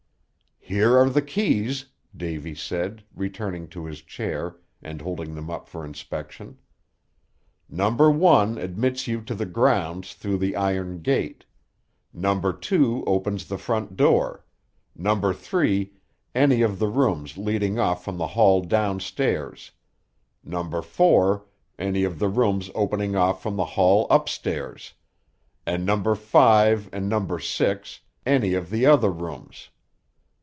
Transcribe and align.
"Here 0.63 0.97
are 0.97 1.09
the 1.09 1.21
keys," 1.21 1.87
Davy 2.15 2.55
said, 2.55 3.03
returning 3.13 3.67
to 3.69 3.83
his 3.83 4.01
chair, 4.01 4.55
and 4.81 5.01
holding 5.01 5.35
them 5.35 5.49
up 5.49 5.67
for 5.67 5.83
inspection. 5.83 6.59
"Number 7.69 8.09
one 8.09 8.57
admits 8.57 9.05
you 9.05 9.19
to 9.23 9.35
the 9.35 9.45
grounds 9.47 10.13
through 10.13 10.37
the 10.37 10.55
iron 10.55 11.01
gate; 11.01 11.43
number 12.13 12.53
two 12.53 13.03
opens 13.05 13.47
the 13.49 13.57
front 13.57 13.97
door; 13.97 14.45
number 14.95 15.33
three, 15.33 15.91
any 16.33 16.61
of 16.61 16.79
the 16.79 16.87
rooms 16.87 17.37
leading 17.37 17.77
off 17.77 18.05
from 18.05 18.17
the 18.17 18.27
hall 18.27 18.61
down 18.61 19.01
stairs; 19.01 19.71
number 20.41 20.81
four, 20.81 21.47
any 21.77 22.05
of 22.05 22.17
the 22.17 22.29
rooms 22.29 22.69
opening 22.73 23.13
off 23.13 23.43
from 23.43 23.57
the 23.57 23.65
hall 23.75 24.07
up 24.09 24.29
stairs; 24.29 24.93
and 25.65 25.85
number 25.85 26.15
five 26.15 26.87
and 26.93 27.09
number 27.09 27.39
six, 27.41 27.99
any 28.25 28.53
of 28.53 28.69
the 28.69 28.85
other 28.85 29.11
rooms. 29.11 29.67